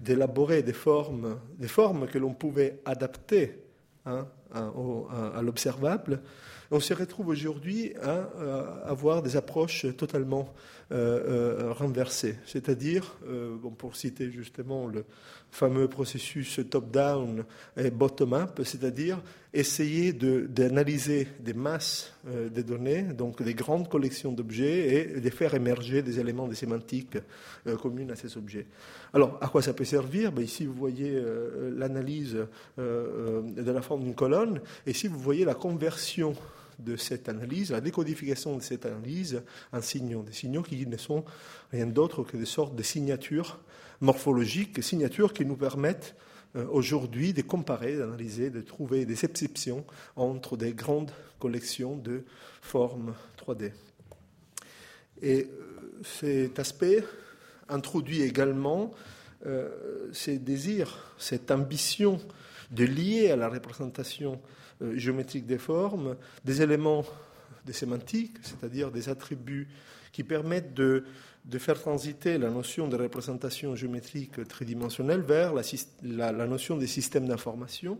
d'élaborer 0.00 0.62
des 0.62 0.72
formes, 0.72 1.38
des 1.58 1.68
formes 1.68 2.06
que 2.06 2.18
l'on 2.18 2.34
pouvait 2.34 2.80
adapter 2.84 3.58
hein, 4.06 4.28
à, 4.52 5.42
l'observable. 5.42 6.22
On 6.70 6.80
se 6.80 6.92
retrouve 6.92 7.28
aujourd'hui 7.28 7.94
à, 8.02 8.28
à, 8.84 8.90
avoir 8.90 9.22
des 9.22 9.36
approches 9.36 9.86
totalement 9.96 10.54
euh, 10.90 11.66
euh, 11.68 11.72
renversées, 11.74 12.36
c'est-à-dire, 12.46 13.18
euh, 13.26 13.56
bon, 13.58 13.72
pour 13.72 13.94
citer 13.94 14.30
justement 14.30 14.86
le 14.86 15.04
fameux 15.50 15.86
processus 15.86 16.60
top-down 16.70 17.44
et 17.76 17.90
bottom-up, 17.90 18.60
c'est-à-dire 18.64 19.20
essayer 19.54 20.12
d'analyser 20.12 21.24
de, 21.24 21.44
des 21.44 21.54
masses 21.54 22.12
euh, 22.28 22.50
de 22.50 22.60
données, 22.60 23.02
donc 23.02 23.42
des 23.42 23.54
grandes 23.54 23.88
collections 23.88 24.32
d'objets, 24.32 25.14
et 25.16 25.20
de 25.20 25.30
faire 25.30 25.54
émerger 25.54 26.02
des 26.02 26.20
éléments 26.20 26.48
de 26.48 26.54
sémantique 26.54 27.16
euh, 27.66 27.76
communes 27.76 28.10
à 28.10 28.16
ces 28.16 28.36
objets. 28.36 28.66
Alors, 29.14 29.38
à 29.40 29.48
quoi 29.48 29.62
ça 29.62 29.72
peut 29.72 29.84
servir? 29.84 30.32
Ben, 30.32 30.42
Ici, 30.42 30.66
vous 30.66 30.74
voyez 30.74 31.12
euh, 31.14 31.74
l'analyse 31.76 32.36
de 32.76 33.70
la 33.70 33.82
forme 33.82 34.04
d'une 34.04 34.14
colonne, 34.14 34.60
et 34.86 34.90
ici, 34.90 35.08
vous 35.08 35.18
voyez 35.18 35.44
la 35.44 35.54
conversion 35.54 36.34
de 36.78 36.96
cette 36.96 37.28
analyse, 37.28 37.72
la 37.72 37.80
décodification 37.80 38.56
de 38.56 38.62
cette 38.62 38.86
analyse 38.86 39.42
en 39.72 39.80
signaux, 39.80 40.22
des 40.22 40.32
signaux 40.32 40.62
qui 40.62 40.86
ne 40.86 40.96
sont 40.96 41.24
rien 41.72 41.86
d'autre 41.86 42.22
que 42.22 42.36
des 42.36 42.44
sortes 42.44 42.76
de 42.76 42.82
signatures 42.82 43.58
morphologiques, 44.00 44.82
signatures 44.82 45.32
qui 45.32 45.44
nous 45.44 45.56
permettent 45.56 46.14
aujourd'hui 46.54 47.32
de 47.32 47.42
comparer, 47.42 47.96
d'analyser, 47.96 48.50
de 48.50 48.60
trouver 48.60 49.04
des 49.04 49.24
exceptions 49.24 49.84
entre 50.16 50.56
des 50.56 50.72
grandes 50.72 51.12
collections 51.38 51.96
de 51.96 52.24
formes 52.62 53.14
3D. 53.38 53.72
Et 55.22 55.48
euh, 55.50 56.02
cet 56.02 56.58
aspect 56.58 57.04
introduit 57.68 58.22
également 58.22 58.92
euh, 59.46 60.08
ces 60.12 60.38
désirs, 60.38 61.14
cette 61.18 61.50
ambition 61.50 62.20
de 62.70 62.84
lier 62.84 63.30
à 63.30 63.36
la 63.36 63.48
représentation 63.48 64.40
euh, 64.82 64.96
géométrique 64.96 65.46
des 65.46 65.58
formes 65.58 66.16
des 66.44 66.62
éléments 66.62 67.04
de 67.66 67.72
sémantique, 67.72 68.36
c'est-à-dire 68.42 68.90
des 68.90 69.08
attributs 69.08 69.68
qui 70.12 70.24
permettent 70.24 70.74
de 70.74 71.04
de 71.48 71.58
faire 71.58 71.80
transiter 71.80 72.36
la 72.36 72.50
notion 72.50 72.88
de 72.88 72.96
représentation 72.96 73.74
géométrique 73.74 74.46
tridimensionnelle 74.46 75.22
vers 75.22 75.54
la, 76.02 76.46
notion 76.46 76.76
des 76.76 76.86
systèmes 76.86 77.26
d'information, 77.26 77.98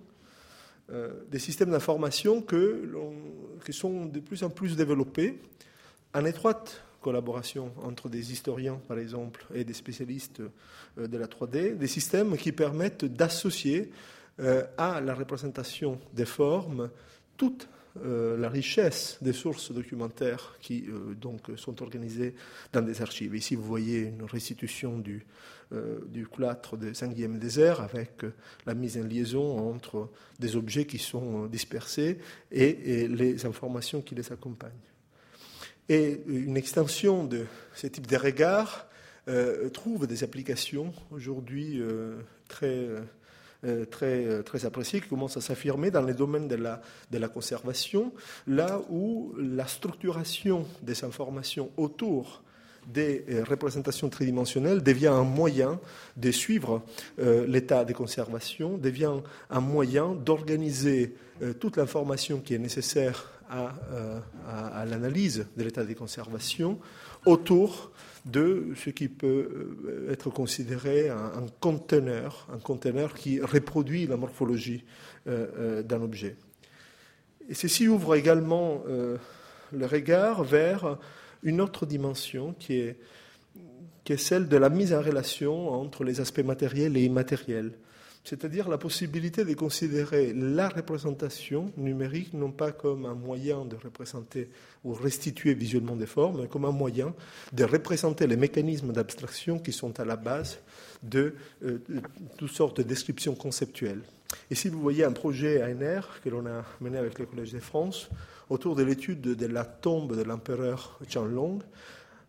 euh, 0.90 1.10
des 1.30 1.38
systèmes 1.38 1.70
d'information 1.70 2.42
que 2.42 2.88
qui 3.64 3.72
sont 3.72 4.04
de 4.04 4.20
plus 4.20 4.42
en 4.42 4.50
plus 4.50 4.76
développés 4.76 5.40
en 6.14 6.24
étroite 6.26 6.82
collaboration 7.00 7.72
entre 7.82 8.08
des 8.08 8.32
historiens, 8.32 8.80
par 8.88 8.98
exemple, 8.98 9.46
et 9.54 9.64
des 9.64 9.72
spécialistes 9.72 10.42
euh, 10.98 11.06
de 11.06 11.16
la 11.16 11.26
3D, 11.26 11.76
des 11.76 11.86
systèmes 11.86 12.36
qui 12.36 12.52
permettent 12.52 13.04
d'associer 13.04 13.90
euh, 14.40 14.64
à 14.76 15.00
la 15.00 15.14
représentation 15.14 15.98
des 16.12 16.26
formes 16.26 16.90
toute 17.36 17.68
euh, 18.04 18.36
la 18.36 18.48
richesse 18.48 19.18
des 19.20 19.32
sources 19.32 19.72
documentaires 19.72 20.56
qui 20.60 20.86
euh, 20.88 21.14
donc 21.14 21.50
sont 21.56 21.82
organisées 21.82 22.34
dans 22.72 22.82
des 22.82 23.02
archives. 23.02 23.34
Ici, 23.34 23.54
vous 23.54 23.62
voyez 23.62 24.02
une 24.02 24.24
restitution 24.24 24.98
du, 24.98 25.26
euh, 25.72 26.00
du 26.08 26.26
cloître 26.26 26.76
de 26.76 26.92
Saint-Guillaume 26.92 27.38
désert 27.38 27.80
avec 27.80 28.22
la 28.66 28.74
mise 28.74 28.96
en 28.98 29.04
liaison 29.04 29.70
entre 29.70 30.10
des 30.38 30.56
objets 30.56 30.86
qui 30.86 30.98
sont 30.98 31.46
dispersés 31.46 32.18
et, 32.50 33.02
et, 33.02 33.08
les 33.08 33.46
informations 33.46 34.02
qui 34.02 34.14
les 34.14 34.32
accompagnent. 34.32 34.72
Et 35.88 36.20
une 36.26 36.56
extension 36.56 37.24
de 37.24 37.46
ce 37.74 37.86
type 37.86 38.06
de 38.06 38.16
regard 38.16 38.86
trouve 39.72 40.06
des 40.06 40.24
applications 40.24 40.92
aujourd'hui 41.10 41.82
très 42.48 42.66
euh, 42.66 43.00
très, 43.90 44.24
euh, 44.24 44.42
très 44.42 44.64
apprécié 44.64 45.00
qui 45.00 45.08
commence 45.08 45.36
à 45.36 45.40
s'affirmer 45.40 45.90
dans 45.90 46.02
les 46.02 46.14
domaines 46.14 46.48
de 46.48 46.56
la, 46.56 47.28
conservation, 47.28 48.12
là 48.46 48.80
où 48.90 49.34
la 49.38 49.66
structuration 49.66 50.64
des 50.82 51.04
informations 51.04 51.70
autour 51.76 52.42
des 52.88 53.24
euh, 53.28 53.44
représentations 53.44 54.08
tridimensionnelles 54.08 54.82
devient 54.82 55.08
un 55.08 55.24
moyen 55.24 55.78
de 56.16 56.30
suivre 56.30 56.82
euh, 57.18 57.46
l'état 57.46 57.84
de 57.84 57.92
conservation, 57.92 58.78
devient 58.78 59.14
un 59.50 59.60
moyen 59.60 60.14
d'organiser 60.14 61.14
euh, 61.42 61.52
toute 61.52 61.76
l'information 61.76 62.40
qui 62.40 62.54
est 62.54 62.58
nécessaire 62.58 63.32
à 63.50 64.84
l'analyse 64.84 65.46
de 65.56 65.64
l'état 65.64 65.82
de 65.82 65.94
conservation 65.94 66.78
autour 67.24 67.90
de 68.30 68.68
ce 68.76 68.90
qui 68.90 69.08
peut 69.08 69.76
euh, 69.86 70.12
être 70.12 70.30
considéré 70.30 71.08
un, 71.08 71.46
conteneur, 71.60 72.46
un 72.52 72.58
conteneur 72.58 73.14
qui 73.14 73.40
reproduit 73.40 74.06
la 74.06 74.16
morphologie 74.16 74.84
euh, 75.26 75.46
euh, 75.58 75.82
d'un 75.82 76.02
objet. 76.02 76.36
Et 77.48 77.54
ceci 77.54 77.88
ouvre 77.88 78.14
également 78.14 78.82
le 78.86 79.86
regard 79.86 80.44
vers 80.44 80.98
une 81.42 81.62
autre 81.62 81.86
dimension 81.86 82.54
qui 82.58 82.74
est, 82.74 82.98
qui 84.04 84.12
est 84.12 84.18
celle 84.18 84.48
de 84.48 84.56
la 84.58 84.68
mise 84.68 84.92
en 84.92 85.00
relation 85.00 85.70
entre 85.70 86.04
les 86.04 86.20
aspects 86.20 86.44
matériels 86.44 86.94
et 86.98 87.04
immatériels 87.04 87.72
c'est-à-dire 88.28 88.68
la 88.68 88.76
possibilité 88.76 89.42
de 89.46 89.54
considérer 89.54 90.34
la 90.34 90.68
représentation 90.68 91.72
numérique 91.78 92.34
non 92.34 92.50
pas 92.50 92.72
comme 92.72 93.06
un 93.06 93.14
moyen 93.14 93.64
de 93.64 93.74
représenter 93.74 94.50
ou 94.84 94.92
restituer 94.92 95.54
visuellement 95.54 95.96
des 95.96 96.04
formes, 96.06 96.42
mais 96.42 96.46
comme 96.46 96.66
un 96.66 96.70
moyen 96.70 97.14
de 97.54 97.64
représenter 97.64 98.26
les 98.26 98.36
mécanismes 98.36 98.92
d'abstraction 98.92 99.58
qui 99.58 99.72
sont 99.72 99.98
à 99.98 100.04
la 100.04 100.16
base 100.16 100.58
de, 101.02 101.36
euh, 101.64 101.78
toutes 102.36 102.50
sortes 102.50 102.76
de 102.76 102.82
descriptions 102.82 103.34
conceptuelles. 103.34 104.02
Ici, 104.50 104.68
vous 104.68 104.80
voyez 104.82 105.04
un 105.04 105.12
projet 105.12 105.62
ANR 105.62 106.20
que 106.22 106.28
l'on 106.28 106.44
a 106.44 106.66
mené 106.82 106.98
avec 106.98 107.18
le 107.18 107.24
Collège 107.24 107.52
de 107.52 107.60
France 107.60 108.10
autour 108.50 108.76
de 108.76 108.82
l'étude 108.82 109.22
de 109.22 109.46
la 109.46 109.64
tombe 109.64 110.14
de 110.14 110.22
l'empereur 110.22 110.98
Qianlong 111.08 111.60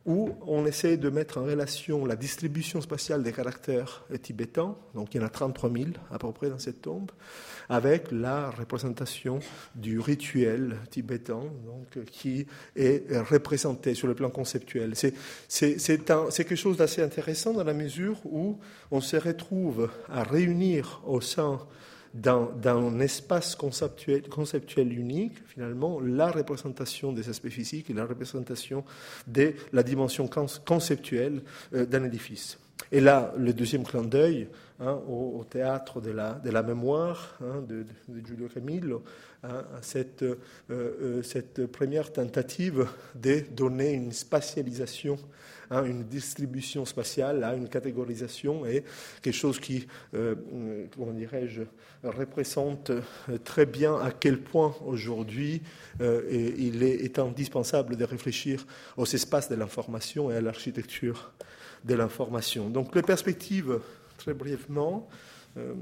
où 0.06 0.30
on 0.48 0.66
essaie 0.66 0.98
de 0.98 1.10
mettre 1.10 1.38
en 1.38 1.44
relation 1.44 2.06
la 2.06 2.16
distribution 2.16 2.82
spatiale 2.82 3.22
des 3.22 3.32
caractères 3.32 4.06
tibétains, 4.22 4.76
donc 4.96 5.14
il 5.14 5.22
y 5.22 5.24
en 5.24 5.26
a 5.28 5.30
33 5.30 5.72
000 5.72 5.86
à 6.10 6.18
peu 6.18 6.32
près 6.32 6.50
dans 6.50 6.58
cette 6.58 6.82
tombe, 6.82 7.12
avec 7.68 8.12
la 8.12 8.50
représentation 8.50 9.40
du 9.76 10.00
rituel 10.00 10.78
tibétain, 10.90 11.44
donc, 11.66 12.06
qui 12.06 12.48
est 12.76 13.04
représenté 13.20 13.94
sur 13.94 14.08
le 14.08 14.16
plan 14.16 14.30
conceptuel. 14.30 14.94
C'est 15.48 16.06
quelque 16.06 16.56
chose 16.56 16.78
d'assez 16.78 17.04
intéressant 17.04 17.54
dans 17.54 17.64
la 17.64 17.74
mesure 17.74 18.18
où 18.26 18.58
on 18.92 19.02
se 19.02 19.18
retrouve 19.18 19.90
à 20.08 20.24
réunir 20.24 21.02
au 21.06 21.22
sein 21.22 21.60
d'un 22.14 22.50
un 22.66 23.00
espace 23.00 23.56
conceptuel, 23.56 24.28
conceptuel, 24.30 24.98
unique, 24.98 25.36
finalement, 25.48 26.00
la 26.00 26.32
représentation 26.32 27.12
des 27.12 27.30
aspects 27.30 27.50
physiques 27.50 27.90
et 27.90 27.94
la 27.94 28.06
représentation 28.06 28.84
de 29.28 29.54
la 29.74 29.84
dimension 29.84 30.30
conceptuelle 30.66 31.42
euh, 31.74 31.86
d'un 31.86 32.04
édifice. 32.04 32.58
Et 32.92 33.00
là, 33.00 33.34
le 33.38 33.54
deuxième 33.54 33.84
clin 33.84 34.04
d'œil 34.04 34.48
hein, 34.80 35.00
au, 35.08 35.46
théâtre 35.48 36.02
de 36.02 36.10
la, 36.10 36.34
de 36.34 36.50
mémoire 36.62 37.38
hein, 37.42 37.64
de, 37.68 37.86
Giulio 38.26 38.48
Camillo, 38.48 39.04
hein, 39.44 39.64
cette, 39.82 40.24
euh, 40.24 40.38
euh, 40.72 41.22
cette, 41.22 41.68
première 41.68 42.12
tentative 42.12 42.88
de 43.14 43.44
donner 43.52 43.92
une 43.92 44.12
spatialisation, 44.12 45.18
une 45.72 46.06
distribution 46.06 46.84
spatiale, 46.84 47.44
une 47.56 47.70
catégorisation, 47.70 48.66
et 48.66 48.84
quelque 49.22 49.36
chose 49.36 49.60
qui, 49.60 49.86
euh, 50.16 50.34
comment 50.96 51.12
dirais-je, 51.12 51.62
représente 52.04 52.92
très 53.44 53.68
bien 53.68 53.98
à 53.98 54.10
quel 54.10 54.40
point 54.40 54.74
aujourd'hui 54.84 55.62
il 56.00 56.82
est 56.82 57.20
indispensable 57.20 57.98
de 57.98 58.04
réfléchir 58.04 58.66
aux 58.98 59.06
espaces 59.06 59.50
de 59.50 59.56
l'information 59.56 60.32
et 60.32 60.38
à 60.38 60.42
l'architecture 60.42 61.34
de 61.84 61.96
l'information. 61.96 62.70
Donc 62.70 62.96
les 62.96 63.02
perspectives, 63.02 63.80
très 64.18 64.34
brièvement, 64.34 65.08
euh, 65.58 65.74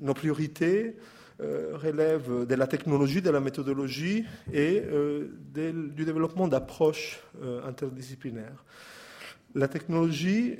nos 0.00 0.14
priorités 0.14 0.96
euh, 1.40 1.72
relèvent 1.74 2.46
de 2.46 2.54
la 2.54 2.66
technologie, 2.66 3.20
de 3.20 3.30
la 3.30 3.40
méthodologie 3.40 4.24
et 4.52 4.82
euh, 4.84 5.28
du 5.52 6.04
développement 6.04 6.48
d'approches 6.48 7.20
interdisciplinaires. 7.66 8.64
La 9.54 9.68
technologie 9.68 10.58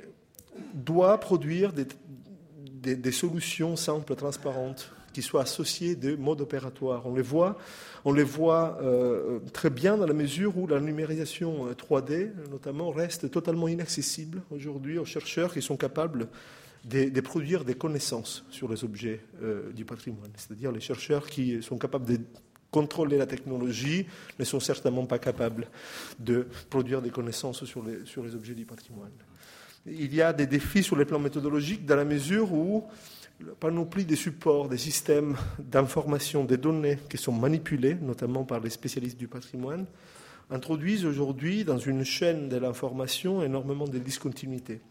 doit 0.73 1.19
produire 1.19 1.73
des, 1.73 2.95
des 2.95 3.11
solutions 3.11 3.75
simples, 3.75 4.15
transparentes, 4.15 4.91
qui 5.15 5.21
soient 5.21 5.43
associés 5.43 5.95
de 5.95 6.17
modes 6.17 6.41
opératoires. 6.41 7.05
On 7.05 7.15
les 7.15 7.21
voit, 7.21 7.57
on 8.03 8.11
les 8.11 8.25
voit 8.25 8.77
euh, 8.81 9.39
très 9.53 9.69
bien 9.69 9.95
dans 9.95 10.05
la 10.05 10.13
mesure 10.13 10.57
où 10.57 10.67
la 10.67 10.81
numérisation 10.81 11.71
3D, 11.71 12.11
euh, 12.11 12.31
notamment, 12.51 12.89
reste 12.89 13.31
totalement 13.31 13.69
inaccessible 13.69 14.41
aujourd'hui 14.51 14.97
aux 14.97 15.05
chercheurs 15.05 15.53
qui 15.53 15.61
sont 15.61 15.77
capables 15.77 16.27
de, 16.83 17.21
produire 17.21 17.63
des 17.63 17.75
connaissances 17.75 18.43
sur 18.49 18.67
les 18.67 18.83
objets 18.83 19.21
euh, 19.41 19.71
du 19.71 19.85
patrimoine. 19.85 20.31
C'est-à-dire 20.35 20.73
les 20.73 20.81
chercheurs 20.81 21.27
qui 21.27 21.63
sont 21.63 21.77
capables 21.77 22.05
de 22.05 22.19
contrôler 22.69 23.17
la 23.17 23.25
technologie 23.25 24.07
ne 24.37 24.43
sont 24.43 24.59
certainement 24.59 25.05
pas 25.05 25.17
capables 25.17 25.69
de 26.19 26.45
produire 26.69 27.01
des 27.01 27.09
connaissances 27.09 27.63
sur 27.63 27.85
les, 27.85 28.05
sur 28.05 28.21
les 28.21 28.35
objets 28.35 28.53
du 28.53 28.65
patrimoine. 28.65 29.13
Il 29.85 30.13
y 30.13 30.21
a 30.21 30.33
des 30.33 30.45
défis 30.45 30.83
sur 30.83 30.97
les 30.97 31.05
plans 31.05 31.19
méthodologiques 31.19 31.85
dans 31.85 31.95
la 31.95 32.03
mesure 32.03 32.51
où 32.51 32.85
la 33.39 33.53
panoplie 33.53 34.05
des 34.05 34.15
supports, 34.15 34.69
des 34.69 34.77
systèmes 34.77 35.35
d'information, 35.59 36.45
des 36.45 36.57
données 36.57 36.97
qui 37.09 37.17
sont 37.17 37.33
manipulés, 37.33 37.95
notamment 37.95 38.43
par 38.43 38.59
les 38.59 38.69
spécialistes 38.69 39.17
du 39.17 39.27
patrimoine, 39.27 39.85
introduisent 40.49 41.05
aujourd'hui 41.05 41.63
dans 41.63 41.77
une 41.77 42.03
chaîne 42.03 42.49
de 42.49 42.57
l'information 42.57 43.43
énormément 43.43 43.87
de 43.87 43.97
discontinuités. 43.97 44.81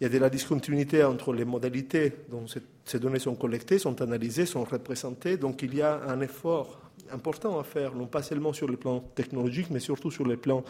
Il 0.00 0.04
y 0.04 0.06
a 0.06 0.08
de 0.08 0.18
la 0.18 0.30
discontinuité 0.30 1.04
entre 1.04 1.32
les 1.32 1.44
modalités 1.44 2.12
dont 2.28 2.46
ces 2.84 2.98
données 2.98 3.20
sont 3.20 3.36
collectées, 3.36 3.78
sont 3.78 4.02
analysées, 4.02 4.46
sont 4.46 4.64
représentées. 4.64 5.36
Donc 5.36 5.62
il 5.62 5.74
y 5.76 5.82
a 5.82 6.02
un 6.08 6.20
effort 6.20 6.80
important 7.12 7.60
à 7.60 7.62
faire, 7.62 7.94
non 7.94 8.06
pas 8.06 8.22
seulement 8.22 8.52
sur 8.52 8.66
le 8.66 8.76
plan 8.76 9.00
technologique, 9.14 9.68
mais 9.70 9.80
surtout 9.80 10.10
sur 10.10 10.24
le 10.24 10.36
plan 10.36 10.64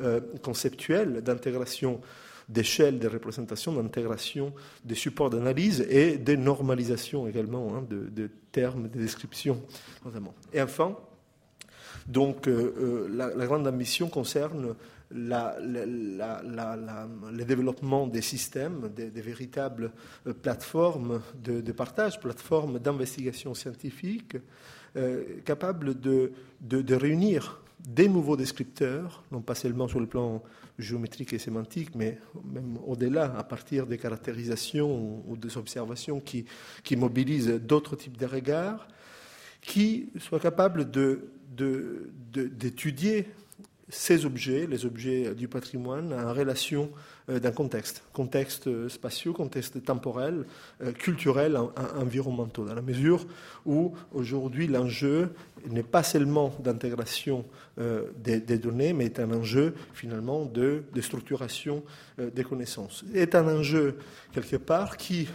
euh, 0.00 0.20
conceptuel 0.42 1.22
d'intégration 1.22 2.00
d'échelle 2.48 2.98
de 2.98 3.08
représentation, 3.08 3.72
d'intégration 3.72 4.52
des 4.84 4.94
supports 4.94 5.30
d'analyse 5.30 5.86
et 5.90 6.18
de 6.18 6.36
normalisation 6.36 7.26
également 7.26 7.74
hein, 7.76 7.84
de, 7.88 8.30
termes, 8.52 8.88
de 8.88 8.98
descriptions. 8.98 9.60
Et 10.52 10.62
enfin, 10.62 10.96
donc, 12.06 12.46
euh, 12.46 12.74
euh, 12.78 13.08
la, 13.10 13.46
grande 13.46 13.66
ambition 13.66 14.08
concerne 14.08 14.76
le 15.10 15.44
développement 17.44 18.06
des 18.06 18.22
systèmes, 18.22 18.88
des, 18.94 19.08
véritables 19.08 19.90
euh, 20.26 20.32
plateformes 20.32 21.20
de, 21.42 21.72
partage, 21.72 22.20
plateformes 22.20 22.78
d'investigation 22.78 23.54
scientifique, 23.54 24.36
capables 25.44 26.00
de, 26.00 26.32
de, 26.62 26.94
réunir 26.94 27.60
des 27.80 28.08
nouveaux 28.08 28.36
descripteurs, 28.36 29.22
non 29.30 29.40
pas 29.40 29.54
seulement 29.54 29.86
sur 29.88 30.00
le 30.00 30.06
plan 30.06 30.42
géométrique 30.78 31.32
et 31.32 31.38
sémantique, 31.38 31.94
mais 31.94 32.18
même 32.44 32.78
au-delà, 32.86 33.36
à 33.36 33.44
partir 33.44 33.86
des 33.86 33.98
caractérisations 33.98 35.22
ou 35.26 35.36
des 35.36 35.56
observations 35.56 36.20
qui, 36.20 36.46
mobilisent 36.96 37.48
d'autres 37.48 37.96
types 37.96 38.16
de 38.16 38.26
regards, 38.26 38.88
qui 39.60 40.10
soient 40.18 40.40
capables 40.40 40.90
d'étudier 42.32 43.28
ces 43.88 44.24
objets, 44.24 44.66
les 44.66 44.84
objets 44.84 45.34
du 45.34 45.46
patrimoine, 45.46 46.12
en 46.12 46.32
relation 46.32 46.90
euh, 47.28 47.38
d'un 47.38 47.52
contexte, 47.52 48.02
contexte 48.12 48.88
spatial, 48.88 49.32
contexte 49.32 49.82
temporel, 49.84 50.44
euh, 50.82 50.92
culturel, 50.92 51.56
environnemental, 51.96 52.66
dans 52.66 52.74
la 52.74 52.82
mesure 52.82 53.26
où 53.64 53.94
aujourd'hui 54.12 54.66
l'enjeu 54.66 55.30
n'est 55.68 55.84
pas 55.84 56.02
seulement 56.02 56.52
d'intégration 56.58 57.44
euh, 57.78 58.04
des, 58.16 58.40
données, 58.58 58.92
mais 58.92 59.04
est 59.04 59.20
un 59.20 59.32
enjeu 59.32 59.74
finalement 59.94 60.44
de, 60.44 60.82
de 60.92 61.00
structuration 61.00 61.82
des 62.18 62.44
connaissances. 62.44 63.04
Est 63.14 63.34
un 63.34 63.46
enjeu 63.46 63.98
quelque 64.32 64.56
part 64.56 64.96
qui 64.96 65.28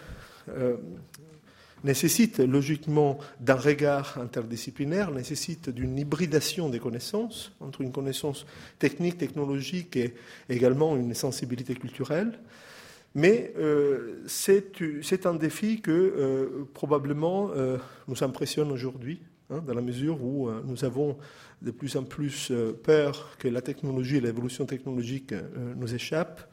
nécessite 1.84 2.40
logiquement 2.40 3.18
d'un 3.40 3.56
regard 3.56 4.18
interdisciplinaire, 4.18 5.12
nécessite 5.12 5.70
d'une 5.70 5.98
hybridation 5.98 6.70
des 6.70 6.80
connaissances, 6.80 7.52
entre 7.60 7.82
une 7.82 7.92
connaissance 7.92 8.46
technique, 8.80 9.18
technologique 9.18 9.96
et 9.96 10.14
également 10.50 10.96
une 10.96 11.14
sensibilité 11.14 11.76
culturelle. 11.76 12.40
Mais 13.14 13.54
euh, 13.58 14.24
c'est 14.28 15.26
un 15.26 15.34
défi 15.34 15.82
que 15.82 15.92
euh, 15.92 16.68
probablement 16.74 17.52
euh, 17.52 17.78
nous 18.08 18.24
impressionne 18.24 18.72
aujourd'hui, 18.72 19.22
hein, 19.50 19.62
dans 19.66 19.74
la 19.74 19.82
mesure 19.82 20.24
où 20.24 20.50
nous 20.66 20.86
avons 20.86 21.18
de 21.62 21.72
plus 21.72 21.96
en 21.98 22.04
plus 22.04 22.52
peur 22.84 23.36
que 23.38 23.48
la 23.48 23.62
technologie 23.62 24.18
et 24.18 24.22
l'évolution 24.22 24.66
technologique 24.66 25.34
nous 25.76 25.94
échappent 25.94 26.51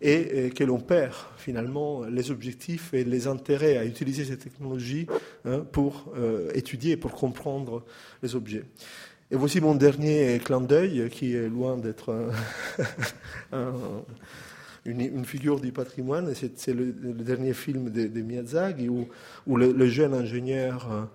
et 0.00 0.50
que 0.50 0.62
l'on 0.64 0.78
perd 0.78 1.14
finalement 1.36 2.04
les 2.04 2.30
objectifs 2.30 2.94
et 2.94 3.04
les 3.04 3.26
intérêts 3.26 3.76
à 3.76 3.84
utiliser 3.84 4.24
ces 4.24 4.38
technologies 4.38 5.06
hein, 5.44 5.64
pour 5.72 6.12
euh, 6.16 6.50
étudier 6.54 6.96
pour 6.96 7.12
comprendre 7.12 7.84
les 8.22 8.36
objets. 8.36 8.64
Et 9.30 9.36
voici 9.36 9.60
mon 9.60 9.74
dernier 9.74 10.38
clin 10.42 10.60
d'œil, 10.60 11.10
qui 11.10 11.34
est 11.34 11.48
loin 11.48 11.76
d'être 11.76 12.30
une, 14.86 15.24
figure 15.26 15.60
du 15.60 15.70
patrimoine. 15.70 16.32
C'est 16.34 16.72
le, 16.72 16.92
dernier 16.92 17.52
film 17.52 17.90
de, 17.90 18.20
Miyazaki 18.22 18.88
où, 18.88 19.06
le, 19.56 19.86
jeune 19.88 20.14
ingénieur 20.14 21.10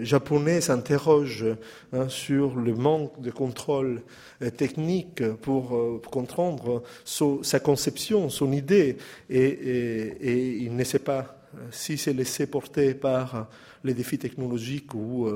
japonais 0.00 0.60
s'interroge 0.60 1.44
hein, 1.92 2.08
sur 2.08 2.54
le 2.54 2.74
manque 2.74 3.20
de 3.20 3.30
contrôle 3.30 4.02
euh, 4.42 4.50
technique 4.50 5.26
pour 5.42 6.00
comprendre 6.10 6.82
sa 7.04 7.60
conception, 7.60 8.28
son 8.28 8.52
idée, 8.52 8.96
et, 9.30 10.58
il 10.60 10.76
ne 10.76 10.84
sait 10.84 10.98
pas 10.98 11.38
si 11.70 11.96
c'est 11.96 12.12
laissé 12.12 12.46
porter 12.46 12.94
par 12.94 13.48
les 13.82 13.94
défis 13.94 14.18
technologiques 14.18 14.94
ou 14.94 15.28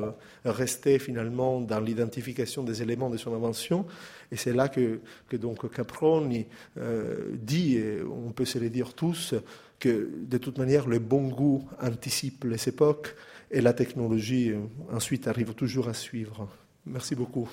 rester 0.44 0.98
finalement 0.98 1.60
dans 1.60 1.80
l'identification 1.80 2.62
des 2.62 2.82
éléments 2.82 3.10
de 3.10 3.16
son 3.16 3.34
invention. 3.34 3.86
Et 4.30 4.36
c'est 4.36 4.52
là 4.52 4.68
que, 4.68 5.00
que, 5.28 5.36
donc 5.36 5.72
Caproni 5.72 6.46
dit, 7.34 7.76
et 7.76 8.02
on 8.02 8.32
peut 8.32 8.44
se 8.44 8.58
le 8.58 8.68
dire 8.68 8.92
tous, 8.92 9.34
que 9.80 10.10
de 10.14 10.38
toute 10.38 10.58
manière, 10.58 10.86
le 10.86 10.98
bon 10.98 11.28
goût 11.28 11.68
anticipe 11.82 12.44
les 12.44 12.68
époques 12.68 13.16
et 13.50 13.60
la 13.60 13.72
technologie 13.72 14.50
euh, 14.50 14.60
ensuite 14.92 15.26
arrive 15.26 15.54
toujours 15.54 15.88
à 15.88 15.94
suivre. 15.94 16.48
Merci 16.86 17.14
beaucoup. 17.14 17.48